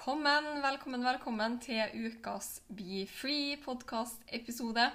[0.00, 4.86] velkommen, velkommen, velkommen til ukas Be Free podkast-episode.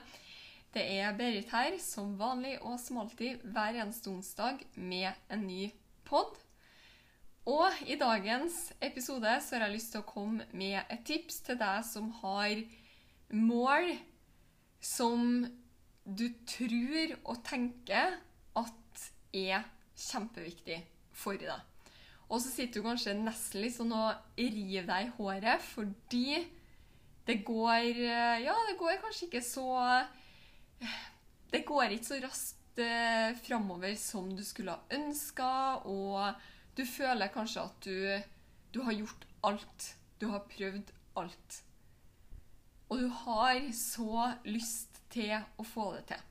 [0.73, 5.67] Det er Berit her, som vanlig og som alltid hver eneste onsdag med en ny
[6.09, 6.33] pod.
[7.45, 11.61] Og i dagens episode så har jeg lyst til å komme med et tips til
[11.61, 12.65] deg som har
[13.29, 13.93] mål
[14.81, 15.45] som
[16.01, 18.17] du tror og tenker
[18.57, 20.81] at er kjempeviktig
[21.13, 21.74] for deg.
[22.29, 26.39] Og så sitter du kanskje nesten litt sånn og river deg i håret fordi
[27.25, 29.67] det går eh, Ja, det går kanskje ikke så
[31.53, 35.51] Det går ikke så raskt eh, framover som du skulle ha ønska,
[35.87, 36.41] og
[36.75, 37.95] du føler kanskje at du,
[38.75, 39.87] du har gjort alt.
[40.19, 41.61] Du har prøvd alt.
[42.89, 46.25] Og du har så lyst til å få det til.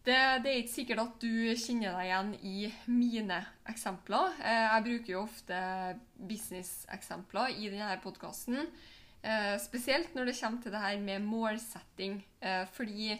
[0.00, 2.54] Det, det er ikke sikkert at du kjenner deg igjen i
[2.88, 3.36] mine
[3.68, 4.32] eksempler.
[4.40, 5.58] Eh, Jeg bruker jo ofte
[6.30, 8.64] business-eksempler i denne podkasten.
[9.60, 12.22] Spesielt når det kommer til det her med målsetting.
[12.40, 13.10] eh, Fordi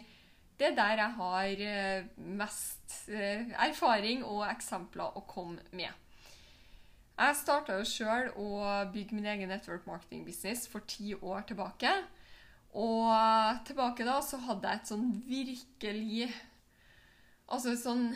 [0.57, 5.93] det er der jeg har eh, mest eh, erfaring og eksempler å komme med.
[7.21, 11.93] Jeg starta jo sjøl å bygge min egen network marketing business for ti år tilbake.
[12.73, 13.13] Og
[13.67, 16.31] tilbake da så hadde jeg et sånn virkelig
[17.51, 18.07] Altså sånn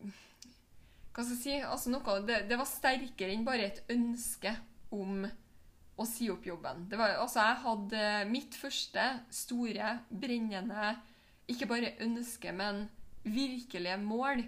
[0.00, 1.54] Hva skal jeg si?
[1.60, 4.54] Altså noe, det, det var sterkere enn bare et ønske
[4.94, 5.26] om
[6.00, 6.86] å si opp jobben.
[6.88, 9.04] Var, altså jeg hadde mitt første
[9.34, 10.94] store, brennende
[11.50, 12.86] Ikke bare ønske, men
[13.26, 14.46] virkelige mål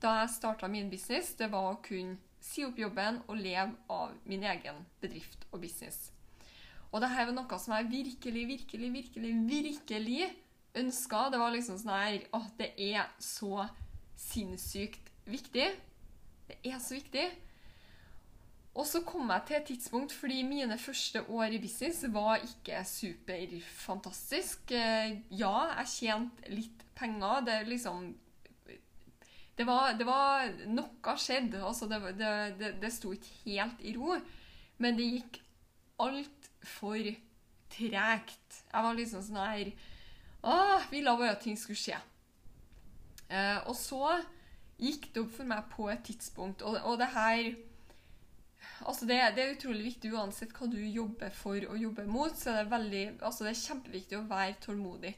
[0.00, 1.34] da jeg starta min business.
[1.36, 6.10] Det var å kunne si opp jobben og leve av min egen bedrift og business.
[6.92, 10.28] Og dette var noe som jeg virkelig, virkelig, virkelig, virkelig
[10.80, 11.28] ønska.
[11.30, 13.66] Det var liksom sånn her Å, det er så
[14.18, 15.68] sinnssykt viktig.
[16.48, 17.28] Det er så viktig.
[18.74, 22.82] Og så kom jeg til et tidspunkt fordi mine første år i business var ikke
[22.90, 24.74] superfantastisk.
[24.74, 27.44] Eh, Ja, jeg tjente litt penger.
[27.46, 28.14] Det liksom
[29.54, 31.62] det var, det var Noe skjedde.
[31.62, 34.16] Altså det, det, det, det sto ikke helt i ro.
[34.82, 35.38] Men det gikk
[36.02, 37.12] altfor
[37.70, 38.62] tregt.
[38.72, 39.70] Jeg var liksom sånn her
[40.44, 41.98] Åh, la bare at ting skulle skje.
[43.32, 44.18] Eh, og så
[44.80, 47.54] gikk det opp for meg på et tidspunkt, og, og det her
[48.84, 52.32] Altså det, det er utrolig viktig uansett hva du jobber for og jobber mot.
[52.36, 55.12] så er det veldig, altså det er kjempeviktig å være tålmodig.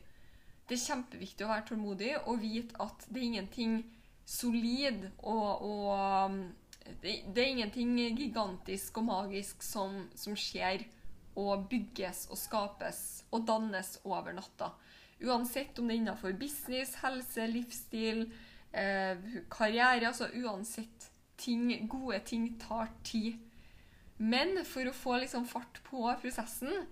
[0.67, 3.77] Det er kjempeviktig å være tålmodig og vite at det er ingenting
[4.27, 6.37] solid og, og
[7.03, 10.85] det, det er ingenting gigantisk og magisk som, som skjer
[11.39, 13.01] og bygges og skapes
[13.31, 14.73] og dannes over natta.
[15.25, 18.27] Uansett om det er innenfor business, helse, livsstil,
[18.73, 19.17] eh,
[19.51, 20.07] karriere.
[20.07, 23.39] altså Uansett ting, gode ting tar tid.
[24.19, 26.87] Men for å få liksom fart på prosessen,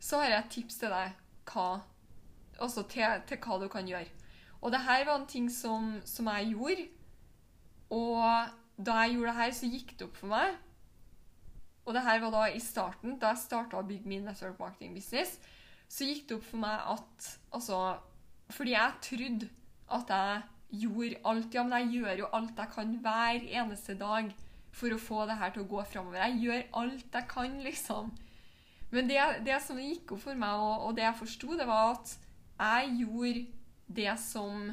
[0.00, 1.12] så har jeg et tips til deg
[1.48, 1.80] hva,
[2.60, 4.08] altså til, til hva du kan gjøre.
[4.60, 6.88] Og det her var en ting som, som jeg gjorde.
[7.94, 8.24] Og
[8.76, 10.56] da jeg gjorde det her, så gikk det opp for meg.
[11.88, 14.92] Og det her var da i starten, da jeg starta å bygge min network marketing
[14.98, 15.38] business,
[15.88, 17.78] så gikk det opp for meg at Altså,
[18.52, 19.48] fordi jeg trodde
[19.96, 20.42] at jeg
[20.82, 21.54] gjorde alt.
[21.54, 24.32] Ja, men jeg gjør jo alt jeg kan hver eneste dag
[24.78, 26.20] for å få det her til å gå framover.
[26.26, 28.12] Jeg gjør alt jeg kan, liksom.
[28.92, 31.96] Men det, det som gikk opp for meg, og, og det jeg forsto, det var
[31.96, 32.14] at
[32.58, 33.46] jeg gjorde
[33.98, 34.70] det som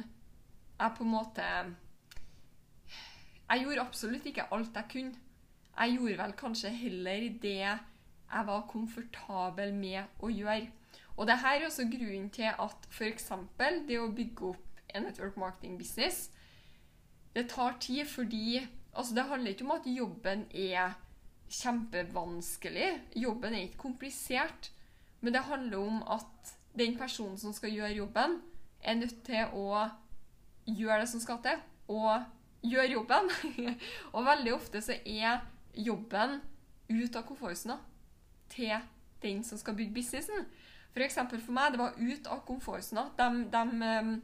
[0.76, 1.44] jeg på en måte
[3.46, 5.20] Jeg gjorde absolutt ikke alt jeg kunne.
[5.76, 10.66] Jeg gjorde vel kanskje heller det jeg var komfortabel med å gjøre.
[11.16, 13.30] Og det her er også grunnen til at f.eks.
[13.88, 16.30] det å bygge opp en network marketing business
[17.36, 18.66] det tar tid fordi
[18.96, 20.94] altså Det handler ikke om at jobben er
[21.48, 23.02] kjempevanskelig.
[23.16, 24.72] Jobben er ikke komplisert.
[25.20, 28.40] Men det handler om at den personen som skal gjøre jobben,
[28.80, 29.88] er nødt til å
[30.66, 32.24] gjøre det som skal til, og
[32.62, 33.30] gjøre jobben.
[34.14, 36.40] og veldig ofte så er jobben
[36.88, 37.78] ut av komfortsona
[38.48, 38.72] til
[39.22, 40.48] den som skal bygge businessen.
[40.96, 43.10] For eksempel for meg, det var ut av komfortsona.
[43.18, 44.14] De, de um,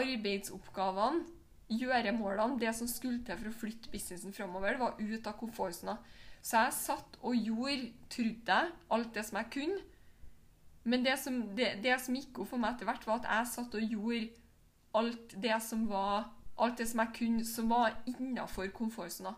[0.00, 1.26] arbeidsoppgavene,
[1.70, 5.98] gjøremålene, det som skulle til for å flytte businessen framover, var ut av komfortsona.
[6.40, 9.78] Så jeg satt og gjorde, trodde jeg, alt det som jeg kunne.
[10.88, 13.52] Men det som, det, det som gikk opp for meg etter hvert, var at jeg
[13.52, 14.22] satt og gjorde
[14.96, 16.30] alt det som var
[16.60, 19.32] alt det som jeg kunne som var innafor komfortsona.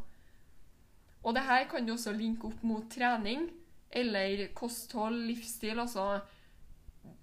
[1.23, 3.47] Og det her kan du også linke opp mot trening
[3.91, 5.79] eller kosthold, livsstil.
[5.79, 6.23] Altså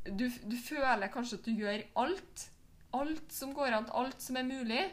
[0.05, 2.49] du, du føler kanskje at du gjør alt.
[2.95, 4.83] Alt som går an, alt som er mulig.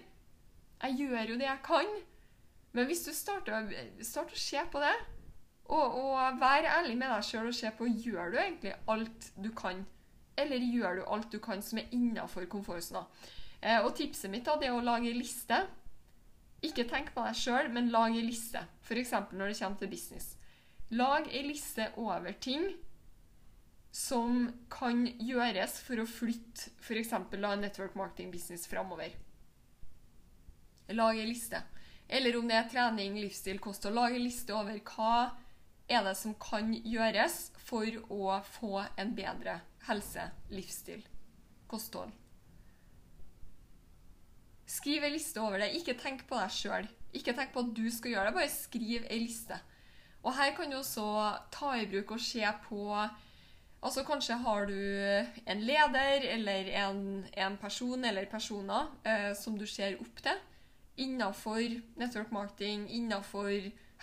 [0.83, 1.93] Jeg gjør jo det jeg kan.
[2.77, 3.71] Men hvis du starter,
[4.05, 4.95] starter å se på det,
[5.73, 9.49] og, og vær ærlig med deg sjøl og se på gjør du egentlig alt du
[9.57, 9.81] kan,
[10.39, 13.07] eller gjør du alt du kan som er innafor komfortsona.
[13.63, 15.63] Eh, og tipset mitt da, det er å lage en liste.
[16.67, 18.63] Ikke tenk på deg sjøl, men lag en liste.
[18.85, 19.15] F.eks.
[19.33, 20.35] når det kommer til business.
[20.93, 22.69] Lag en liste over ting
[23.97, 27.15] som kan gjøres for å flytte f.eks.
[27.33, 29.15] network marketing business framover.
[30.93, 31.63] Lag en liste.
[32.09, 33.89] Eller om det er trening, livsstil, kost.
[33.89, 35.33] Lag en liste over hva
[35.89, 41.03] er det som kan gjøres for å få en bedre helse, livsstil,
[41.71, 42.13] kosthold.
[44.67, 45.73] Skriv ei liste over det.
[45.79, 46.91] Ikke tenk på deg sjøl.
[47.17, 49.57] Ikke tenk på at du skal gjøre det, bare skriv ei liste.
[50.27, 51.07] Og her kan du også
[51.55, 52.83] ta i bruk og se på
[53.87, 54.79] Altså Kanskje har du
[55.47, 57.01] en leder eller en,
[57.39, 60.41] en person eller personer eh, som du ser opp til
[60.97, 61.61] innenfor
[62.01, 63.53] network marketing, innenfor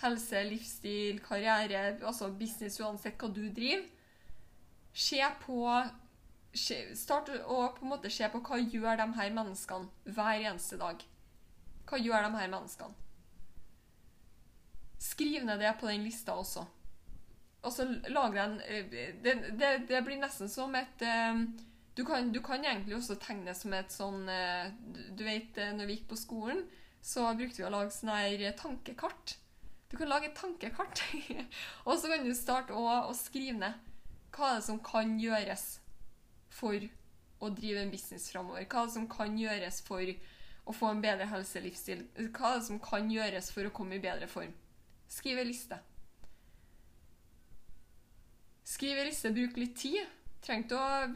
[0.00, 3.84] helse, livsstil, karriere, altså business uansett hva du driver.
[4.94, 5.60] Se på
[6.94, 11.00] Start å på en måte se på hva gjør de her menneskene hver eneste dag.
[11.90, 12.94] Hva gjør de her menneskene?
[15.02, 16.62] Skriv ned det på den lista også.
[17.64, 21.44] Og så lag den det, det, det, blir nesten som et eh,
[21.94, 24.72] du kan, du kan, egentlig også tegne som et sånn eh,
[25.14, 26.64] Du vet, eh, når vi gikk på skolen,
[27.04, 29.36] så brukte vi å lage sånn her tankekart.
[29.92, 31.04] Du kan lage et tankekart.
[31.86, 33.90] og så kan du starte å, å skrive ned
[34.34, 35.64] hva er det som kan gjøres
[36.50, 36.86] for
[37.38, 38.64] å drive en business framover?
[38.66, 40.10] Hva er det som kan gjøres for
[40.64, 42.02] å få en bedre helselivsstil?
[42.34, 44.50] Hva er det som kan gjøres for å komme i bedre form?
[45.06, 45.78] Skriv ei liste.
[48.64, 50.00] Skriv en liste, bruk litt tid.
[50.44, 50.64] Trenger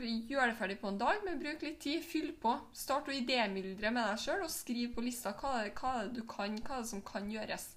[0.05, 2.05] ikke å gjøre det ferdig på en dag, men bruk litt tid.
[2.05, 2.55] Fyll på.
[2.77, 6.23] Start å idémyldre med deg sjøl, og skriv på lista hva det, hva er du
[6.29, 7.71] kan, hva er det som kan gjøres.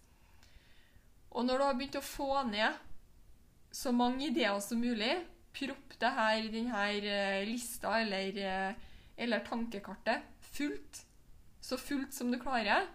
[1.32, 2.80] Og når du har begynt å få ned
[3.72, 5.14] så mange ideer som mulig,
[5.56, 8.92] propp det her, i denne eh, lista eller, eh,
[9.24, 11.06] eller tankekartet fullt.
[11.64, 12.90] Så fullt som du klarer.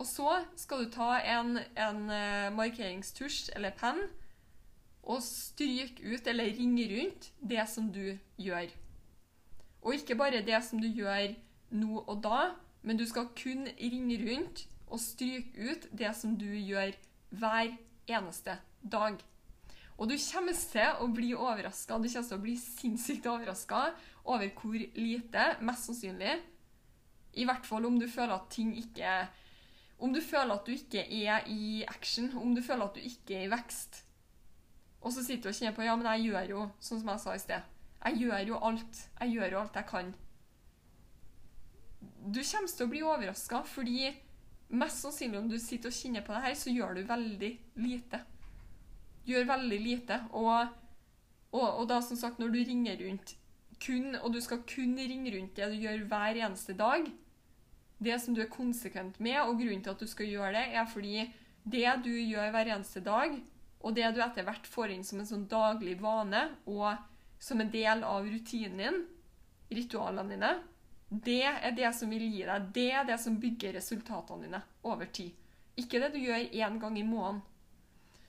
[0.00, 4.00] Og så skal du ta en, en eh, markeringstusj eller penn
[5.02, 8.70] og stryke ut eller ringe rundt det som du gjør.
[9.82, 11.34] Og ikke bare det som du gjør
[11.74, 12.52] nå og da,
[12.82, 16.94] men du skal kun ringe rundt og stryke ut det som du gjør
[17.30, 17.74] hver
[18.10, 19.18] eneste dag.
[19.98, 21.98] Og du kommer til å bli overraska.
[21.98, 23.82] Du kommer til å bli sinnssykt overraska
[24.24, 26.36] over hvor lite, mest sannsynlig
[27.34, 29.12] I hvert fall om du føler at ting ikke
[29.98, 33.36] Om du føler at du ikke er i action, om du føler at du ikke
[33.38, 34.02] er i vekst.
[35.02, 37.22] Og så sitter du og kjenner på ja, men jeg gjør jo sånn som jeg
[37.24, 37.70] sa i sted.
[38.02, 39.00] Jeg gjør jo alt.
[39.20, 40.12] Jeg gjør jo alt jeg kan.
[42.22, 44.12] Du kommer til å bli overraska, fordi
[44.72, 47.50] mest sannsynlig om du sitter og kjenner på det her, så gjør du veldig
[47.82, 48.22] lite
[49.28, 50.18] gjør veldig lite.
[50.32, 50.66] Og,
[51.52, 53.36] og, og, da, som sagt, når du ringer rundt
[53.82, 57.08] kun, og du skal kun ringe rundt det du gjør hver eneste dag
[58.02, 60.86] Det som du er konsekvent med, og grunnen til at du skal gjøre det, er
[60.90, 61.26] fordi
[61.62, 63.36] det du gjør hver eneste dag,
[63.82, 66.94] og det du etter hvert får inn som en sånn daglig vane, og
[67.42, 69.00] som en del av rutinen din,
[69.72, 70.52] ritualene dine,
[71.12, 75.10] det er det som vil gi deg Det er det som bygger resultatene dine over
[75.12, 75.34] tid.
[75.76, 77.42] Ikke det du gjør én gang i måneden.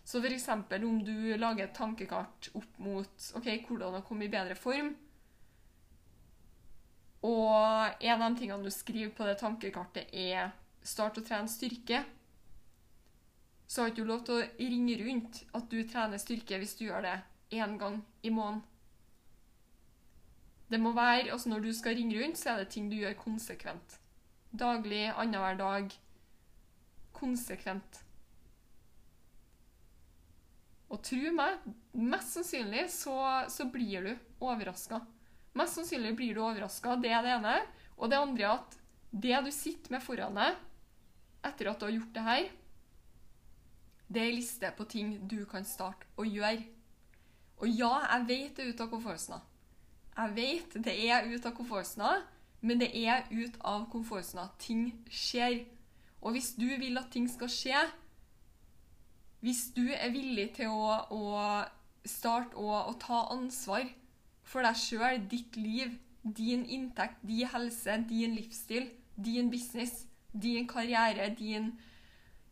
[0.03, 0.49] Så f.eks.
[0.49, 4.91] om du lager et tankekart opp mot ok, hvordan å komme i bedre form,
[7.23, 10.51] og en av de tingene du skriver på det tankekartet, er
[10.83, 12.03] 'start å trene styrke',
[13.67, 16.85] så har du ikke lov til å ringe rundt at du trener styrke hvis du
[16.85, 17.17] gjør det
[17.55, 18.63] én gang i måneden.
[20.69, 23.13] Det må være, altså Når du skal ringe rundt, så er det ting du gjør
[23.19, 23.99] konsekvent.
[24.51, 25.93] Daglig, annenhver dag.
[27.13, 27.99] Konsekvent.
[30.89, 31.61] Og tro meg,
[31.93, 33.15] mest sannsynlig så,
[33.49, 34.11] så blir du
[34.45, 35.01] overraska.
[35.57, 36.97] Mest sannsynlig blir du overraska.
[37.01, 37.55] Det er det ene.
[37.97, 38.77] Og det andre er at
[39.13, 40.57] det du sitter med foran deg
[41.45, 42.45] etter at du har gjort det her,
[44.13, 46.61] det er ei liste på ting du kan starte å gjøre.
[47.63, 49.39] Og ja, jeg vet det er ut av komfortsona.
[50.13, 52.13] Jeg vet det er ut av komfortsona,
[52.61, 54.49] men det er ut av komfortsona.
[54.61, 55.63] Ting skjer.
[56.21, 57.85] Og hvis du vil at ting skal skje,
[59.43, 61.23] hvis du er villig til å, å
[62.07, 63.89] starte å, å ta ansvar
[64.47, 71.33] for deg sjøl, ditt liv, din inntekt, din helse, din livsstil, din business, din karriere,
[71.39, 71.73] din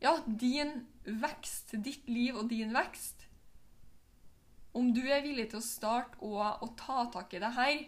[0.01, 3.27] Ja, din vekst, ditt liv og din vekst.
[4.77, 7.81] Om du er villig til å starte å, å ta tak i det her,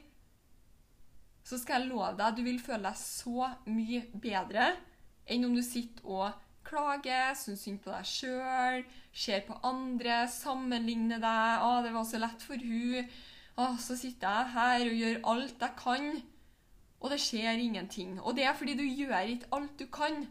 [1.43, 4.71] så skal jeg love deg at du vil føle deg så mye bedre
[5.31, 11.19] enn om du sitter og klager, syns synd på deg sjøl, ser på andre, sammenligner
[11.23, 13.09] deg 'Å, det var så lett for hun',
[13.59, 16.07] å, så sitter jeg her og gjør alt jeg kan,
[17.03, 18.15] og det skjer ingenting.
[18.23, 20.23] Og det er fordi du gjør ikke alt du kan.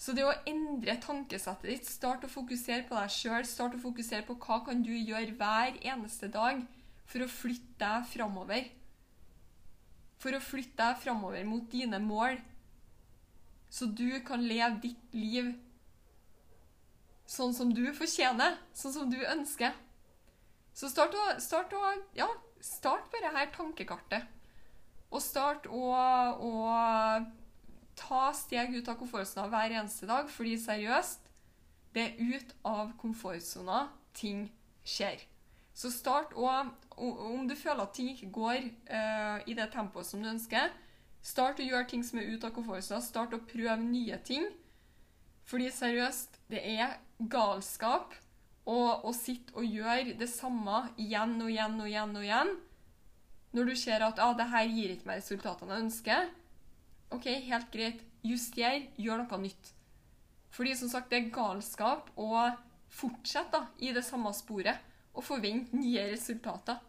[0.00, 4.24] Så det å endre tankesettet ditt, start å fokusere på deg sjøl, start å fokusere
[4.24, 6.62] på hva kan du gjøre hver eneste dag
[7.04, 8.70] for å flytte deg framover.
[10.20, 12.38] For å flytte deg framover mot dine mål,
[13.70, 15.52] så du kan leve ditt liv
[17.30, 19.76] sånn som du fortjener, sånn som du ønsker.
[20.74, 21.82] Så start å, start å
[22.16, 22.26] Ja,
[22.64, 24.24] start på dette tankekartet.
[25.10, 25.84] Og start å,
[26.40, 26.50] å
[27.98, 31.26] ta steg ut av komfortsona hver eneste dag, fordi seriøst
[31.90, 34.44] Det er ut av komfortsona ting
[34.86, 35.18] skjer.
[35.74, 36.46] Så start å
[37.00, 40.68] Om du føler at ting ikke går uh, i det tempoet som du ønsker,
[41.22, 43.00] start å gjøre ting som er ut av komfortsona.
[43.00, 44.44] Start å prøve nye ting.
[45.48, 48.12] Fordi seriøst, det er galskap
[48.70, 52.52] å sitte og gjøre det samme igjen og igjen og igjen og igjen
[53.56, 56.28] Når du ser at ah, det her gir ikke meg resultatene jeg ønsker,
[57.10, 58.02] OK, helt greit.
[58.22, 59.72] Juster, gjør noe nytt.
[60.54, 62.50] Fordi som sagt, det er galskap å
[62.90, 64.82] fortsette i det samme sporet
[65.14, 66.80] og forvente nye resultater.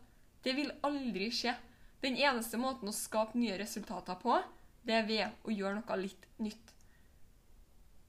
[0.41, 1.53] Det vil aldri skje.
[2.01, 4.39] Den eneste måten å skape nye resultater på,
[4.81, 6.73] det er ved å gjøre noe litt nytt.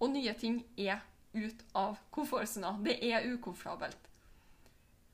[0.01, 1.03] Og nye ting er
[1.37, 2.75] ut av komfortsona.
[2.85, 4.09] Det er ukomfortabelt.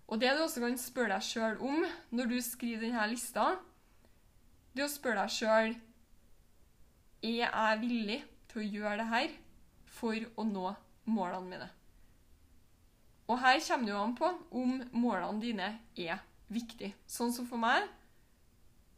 [0.09, 1.83] Og det du også kan spørre deg sjøl om
[2.17, 3.51] når du skriver denne lista,
[4.73, 5.77] det er å spørre deg sjøl
[7.23, 8.21] er jeg villig
[8.51, 9.35] til å gjøre det her
[9.99, 10.73] for å nå
[11.09, 11.69] målene mine.
[13.29, 16.95] Og her kommer det jo an på om målene dine er viktige.
[17.09, 17.85] Sånn som for meg,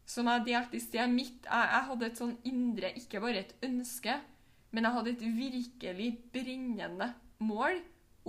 [0.07, 3.57] som jeg delte i sted mitt, jeg, jeg hadde et sånn indre, ikke bare et
[3.67, 4.17] ønske,
[4.71, 7.11] men jeg hadde et virkelig brennende
[7.43, 7.81] mål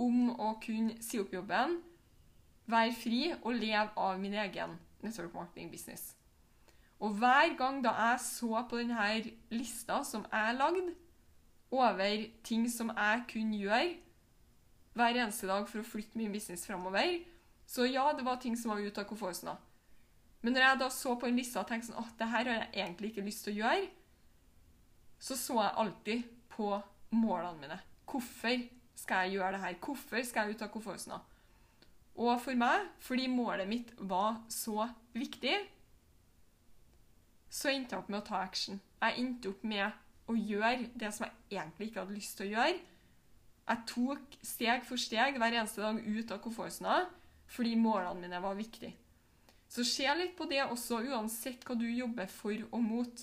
[0.02, 1.78] om å kunne si opp jobben,
[2.70, 6.12] være fri og leve av min egen network marketing business.
[7.02, 10.94] Og hver gang da jeg så på denne lista som jeg lagde,
[11.72, 13.94] over ting som jeg kunne gjøre
[14.92, 17.22] hver eneste dag for å flytte min business framover,
[17.66, 19.54] så ja, det var ting som var ute av komfortsona.
[20.42, 22.58] Men når jeg da så på en lista og tenkte sånn, at det her har
[22.58, 23.88] jeg egentlig ikke lyst til å gjøre,
[25.22, 26.70] så så jeg alltid på
[27.14, 27.78] målene mine.
[28.10, 28.64] Hvorfor
[28.98, 29.78] skal jeg gjøre det her?
[29.80, 31.20] Hvorfor skal jeg ut av komfortsona?
[32.20, 35.54] Og for meg, fordi målet mitt var så viktig,
[37.52, 38.80] så endte jeg opp med å ta action.
[39.02, 42.52] Jeg endte opp med å gjøre det som jeg egentlig ikke hadde lyst til å
[42.54, 42.78] gjøre.
[43.62, 47.02] Jeg tok steg for steg hver eneste dag ut av komfortsona
[47.52, 48.94] fordi målene mine var viktige.
[49.68, 53.22] Så se litt på det også, uansett hva du jobber for og mot.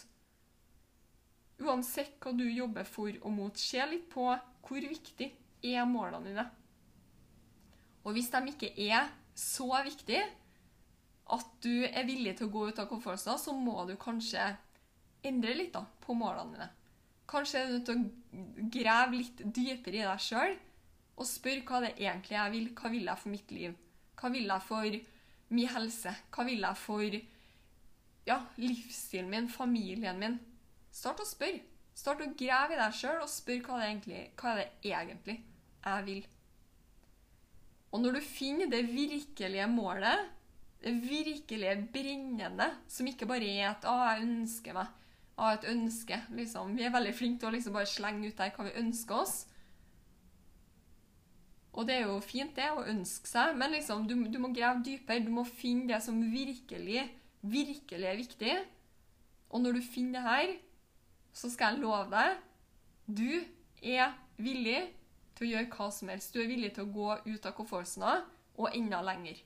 [1.61, 4.29] Uansett hva du jobber for og mot, se litt på
[4.65, 5.31] hvor viktig
[5.65, 6.45] er målene dine.
[8.05, 10.23] Og hvis de ikke er så viktige
[11.35, 14.51] at du er villig til å gå ut av komfortsonen, så må du kanskje
[15.25, 16.69] endre litt da, på målene dine.
[17.29, 20.55] Kanskje er du nødt til å grave litt dypere i deg sjøl
[21.19, 22.69] og spørre hva det egentlig jeg vil.
[22.73, 23.75] Hva vil jeg for mitt liv?
[24.19, 24.99] Hva vil jeg for
[25.53, 26.15] min helse?
[26.33, 27.19] Hva vil jeg for
[28.29, 30.39] ja, livsstilen min, familien min?
[30.95, 31.61] Start å spørre.
[31.99, 35.37] Start å grave i deg sjøl og spør hva, det egentlig, hva er det egentlig
[35.83, 36.27] jeg vil.
[37.89, 40.29] Og når du finner det virkelige målet,
[40.83, 44.95] det virkelige brennende, som ikke bare er et 'Å, jeg ønsker meg',
[45.37, 46.75] 'Å, et ønske', liksom.
[46.77, 49.47] Vi er veldig flinke til å liksom bare slenge ut der hva vi ønsker oss.
[51.73, 54.83] Og det er jo fint, det, å ønske seg, men liksom, du, du må grave
[54.83, 55.23] dypere.
[55.23, 58.57] Du må finne det som virkelig, virkelig er viktig.
[59.49, 60.55] Og når du finner det her,
[61.33, 62.37] så skal jeg love deg
[63.09, 63.41] du
[63.81, 64.81] er villig
[65.37, 66.33] til å gjøre hva som helst.
[66.33, 68.19] Du er villig til å gå ut av komfortsona
[68.59, 69.39] og enda lenger.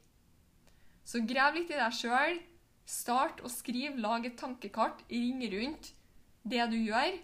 [1.03, 2.39] Så grev litt i deg sjøl.
[2.83, 5.93] Start å skrive, lag et tankekart, ring rundt
[6.43, 7.15] det du gjør,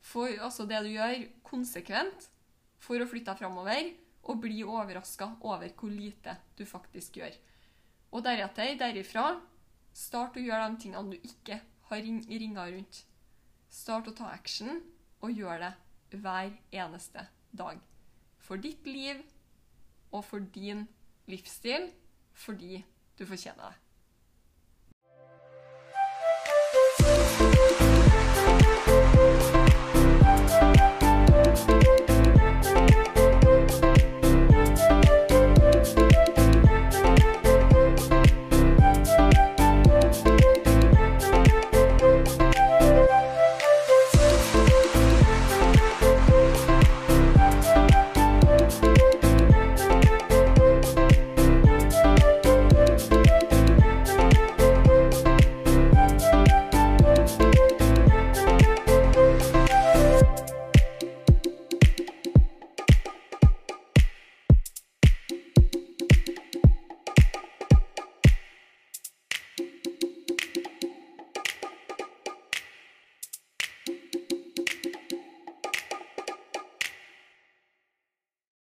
[0.00, 2.28] for, altså det du gjør konsekvent
[2.80, 3.90] for å flytte deg framover,
[4.30, 7.34] og bli overraska over hvor lite du faktisk gjør.
[8.14, 9.40] Og deretter, derifra,
[9.96, 11.58] start å gjøre de tingene du ikke
[11.90, 13.02] har ring, ringa rundt.
[13.70, 14.80] Start å ta action,
[15.20, 17.80] og gjør det hver eneste dag.
[18.40, 19.20] For ditt liv
[20.10, 20.86] og for din
[21.30, 21.90] livsstil,
[22.34, 22.80] fordi
[23.26, 23.74] du 浅的